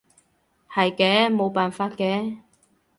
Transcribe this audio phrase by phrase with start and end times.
[0.67, 2.39] 係嘅，冇辦法嘅